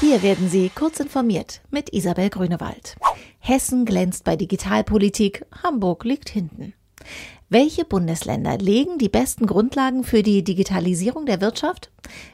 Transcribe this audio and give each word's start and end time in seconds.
Hier 0.00 0.22
werden 0.22 0.48
Sie 0.48 0.70
kurz 0.74 1.00
informiert 1.00 1.60
mit 1.70 1.92
Isabel 1.92 2.28
Grünewald. 2.28 2.96
Hessen 3.38 3.84
glänzt 3.84 4.24
bei 4.24 4.36
Digitalpolitik, 4.36 5.46
Hamburg 5.62 6.04
liegt 6.04 6.28
hinten. 6.28 6.74
Welche 7.48 7.84
Bundesländer 7.84 8.58
legen 8.58 8.98
die 8.98 9.08
besten 9.08 9.46
Grundlagen 9.46 10.02
für 10.02 10.22
die 10.22 10.42
Digitalisierung 10.42 11.26
der 11.26 11.40
Wirtschaft? 11.40 11.90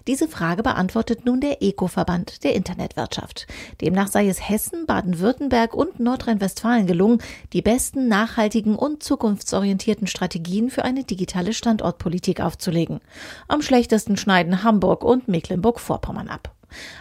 Diese 0.07 0.29
Frage 0.29 0.63
beantwortet 0.63 1.27
nun 1.27 1.41
der 1.43 1.63
ECO-Verband 1.63 2.45
der 2.45 2.55
Internetwirtschaft. 2.55 3.47
Demnach 3.83 4.09
sei 4.09 4.29
es 4.29 4.49
Hessen, 4.49 4.87
Baden-Württemberg 4.87 5.75
und 5.75 6.01
Nordrhein-Westfalen 6.01 6.87
gelungen, 6.87 7.21
die 7.53 7.61
besten 7.61 8.09
nachhaltigen 8.09 8.77
und 8.77 9.03
zukunftsorientierten 9.03 10.07
Strategien 10.07 10.71
für 10.71 10.85
eine 10.85 11.05
digitale 11.05 11.53
Standortpolitik 11.53 12.41
aufzulegen. 12.41 13.01
Am 13.49 13.61
schlechtesten 13.61 14.17
schneiden 14.17 14.63
Hamburg 14.63 15.05
und 15.05 15.29
Mecklenburg-Vorpommern 15.29 16.29
ab. 16.29 16.55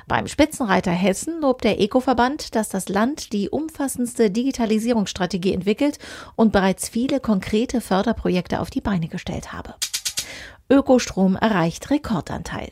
Beim 0.07 0.27
Spitzenreiter 0.27 0.91
Hessen 0.91 1.41
lobt 1.41 1.63
der 1.63 1.79
Eco-Verband, 1.79 2.55
dass 2.55 2.69
das 2.69 2.89
Land 2.89 3.33
die 3.33 3.49
umfassendste 3.49 4.31
Digitalisierungsstrategie 4.31 5.53
entwickelt 5.53 5.99
und 6.35 6.51
bereits 6.51 6.89
viele 6.89 7.19
konkrete 7.19 7.81
Förderprojekte 7.81 8.59
auf 8.59 8.69
die 8.69 8.81
Beine 8.81 9.07
gestellt 9.07 9.53
habe. 9.53 9.75
Ökostrom 10.69 11.35
erreicht 11.35 11.89
Rekordanteil. 11.89 12.71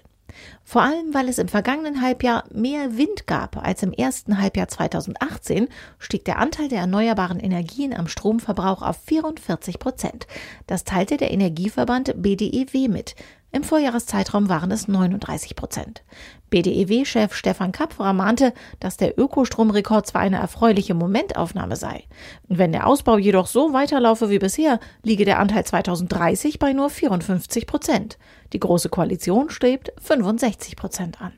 Vor 0.63 0.81
allem, 0.81 1.13
weil 1.13 1.29
es 1.29 1.38
im 1.38 1.47
vergangenen 1.47 2.02
Halbjahr 2.02 2.43
mehr 2.52 2.97
Wind 2.97 3.25
gab 3.25 3.57
als 3.57 3.83
im 3.83 3.93
ersten 3.93 4.39
Halbjahr 4.39 4.67
2018, 4.67 5.67
stieg 5.97 6.25
der 6.25 6.39
Anteil 6.39 6.67
der 6.67 6.79
erneuerbaren 6.79 7.39
Energien 7.39 7.93
am 7.93 8.07
Stromverbrauch 8.07 8.81
auf 8.81 8.97
44 9.05 9.79
Prozent. 9.79 10.27
Das 10.67 10.83
teilte 10.83 11.17
der 11.17 11.31
Energieverband 11.31 12.21
BDEW 12.21 12.89
mit. 12.89 13.16
Im 13.57 13.63
Vorjahreszeitraum 13.63 14.49
waren 14.49 14.70
es 14.70 14.88
39 14.88 15.55
Prozent. 15.55 16.03
BDEW-Chef 16.52 17.34
Stefan 17.34 17.71
Kapferer 17.71 18.13
mahnte, 18.13 18.53
dass 18.80 18.97
der 18.97 19.17
Ökostromrekord 19.17 20.05
zwar 20.05 20.22
eine 20.22 20.38
erfreuliche 20.38 20.94
Momentaufnahme 20.94 21.75
sei. 21.75 22.03
Wenn 22.47 22.72
der 22.72 22.85
Ausbau 22.85 23.17
jedoch 23.17 23.47
so 23.47 23.73
weiterlaufe 23.73 24.30
wie 24.30 24.38
bisher, 24.38 24.80
liege 25.02 25.25
der 25.25 25.39
Anteil 25.39 25.66
2030 25.66 26.59
bei 26.59 26.72
nur 26.72 26.91
54 26.91 27.66
Prozent. 27.66 28.19
Die 28.53 28.59
Große 28.59 28.89
Koalition 28.89 29.50
strebt 29.50 29.91
65 30.03 30.75
Prozent 30.75 31.19
an. 31.19 31.31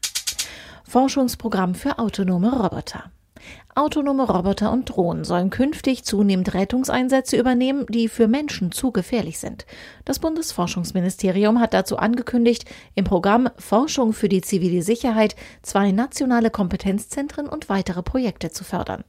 Forschungsprogramm 0.83 1.73
für 1.73 1.99
autonome 1.99 2.51
Roboter. 2.51 3.13
Autonome 3.75 4.23
Roboter 4.23 4.71
und 4.71 4.89
Drohnen 4.89 5.23
sollen 5.23 5.49
künftig 5.49 6.03
zunehmend 6.03 6.53
Rettungseinsätze 6.53 7.37
übernehmen, 7.37 7.85
die 7.87 8.09
für 8.09 8.27
Menschen 8.27 8.71
zu 8.73 8.91
gefährlich 8.91 9.39
sind. 9.39 9.65
Das 10.03 10.19
Bundesforschungsministerium 10.19 11.61
hat 11.61 11.73
dazu 11.73 11.97
angekündigt, 11.97 12.65
im 12.95 13.05
Programm 13.05 13.49
Forschung 13.57 14.11
für 14.11 14.27
die 14.27 14.41
zivile 14.41 14.81
Sicherheit 14.81 15.35
zwei 15.61 15.91
nationale 15.91 16.49
Kompetenzzentren 16.49 17.47
und 17.47 17.69
weitere 17.69 18.03
Projekte 18.03 18.51
zu 18.51 18.63
fördern. 18.63 19.05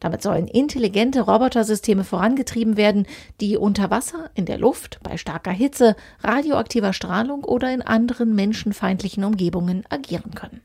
Damit 0.00 0.22
sollen 0.22 0.48
intelligente 0.48 1.20
Robotersysteme 1.20 2.04
vorangetrieben 2.04 2.78
werden, 2.78 3.06
die 3.42 3.58
unter 3.58 3.90
Wasser, 3.90 4.30
in 4.34 4.46
der 4.46 4.58
Luft, 4.58 5.00
bei 5.02 5.18
starker 5.18 5.52
Hitze, 5.52 5.96
radioaktiver 6.22 6.94
Strahlung 6.94 7.44
oder 7.44 7.74
in 7.74 7.82
anderen 7.82 8.34
menschenfeindlichen 8.34 9.24
Umgebungen 9.24 9.84
agieren 9.90 10.34
können. 10.34 10.62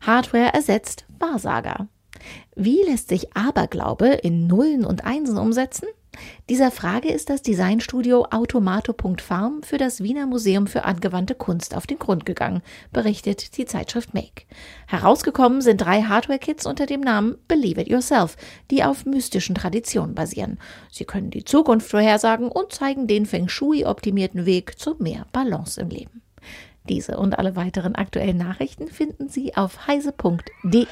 Hardware 0.00 0.54
ersetzt 0.54 1.04
Wahrsager. 1.18 1.88
Wie 2.54 2.82
lässt 2.82 3.08
sich 3.08 3.36
Aberglaube 3.36 4.08
in 4.08 4.46
Nullen 4.46 4.84
und 4.84 5.04
Einsen 5.04 5.38
umsetzen? 5.38 5.86
Dieser 6.48 6.70
Frage 6.70 7.08
ist 7.08 7.30
das 7.30 7.42
Designstudio 7.42 8.26
Automato.farm 8.30 9.62
für 9.62 9.78
das 9.78 10.02
Wiener 10.02 10.26
Museum 10.26 10.66
für 10.66 10.84
angewandte 10.84 11.34
Kunst 11.34 11.76
auf 11.76 11.86
den 11.86 11.98
Grund 11.98 12.26
gegangen, 12.26 12.62
berichtet 12.92 13.56
die 13.56 13.64
Zeitschrift 13.64 14.12
Make. 14.12 14.44
Herausgekommen 14.88 15.60
sind 15.60 15.80
drei 15.80 16.02
Hardware-Kits 16.02 16.66
unter 16.66 16.86
dem 16.86 17.00
Namen 17.00 17.38
Believe 17.46 17.80
It 17.80 17.88
Yourself, 17.88 18.36
die 18.70 18.82
auf 18.82 19.06
mystischen 19.06 19.54
Traditionen 19.54 20.14
basieren. 20.14 20.58
Sie 20.90 21.04
können 21.04 21.30
die 21.30 21.44
Zukunft 21.44 21.88
vorhersagen 21.88 22.48
und 22.48 22.72
zeigen 22.72 23.06
den 23.06 23.26
Feng 23.26 23.48
Shui 23.48 23.84
optimierten 23.84 24.46
Weg 24.46 24.78
zu 24.78 24.96
mehr 24.98 25.26
Balance 25.32 25.80
im 25.80 25.90
Leben. 25.90 26.22
Diese 26.88 27.18
und 27.18 27.38
alle 27.38 27.54
weiteren 27.54 27.94
aktuellen 27.94 28.38
Nachrichten 28.38 28.88
finden 28.88 29.28
Sie 29.28 29.54
auf 29.54 29.86
heise.de. 29.86 30.86